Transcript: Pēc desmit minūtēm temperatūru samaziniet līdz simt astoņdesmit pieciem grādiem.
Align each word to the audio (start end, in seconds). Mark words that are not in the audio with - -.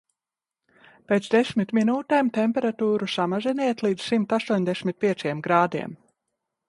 Pēc 1.11 1.27
desmit 1.33 1.73
minūtēm 1.79 2.31
temperatūru 2.37 3.09
samaziniet 3.17 3.85
līdz 3.87 4.09
simt 4.13 4.35
astoņdesmit 4.39 5.01
pieciem 5.07 5.45
grādiem. 5.51 5.95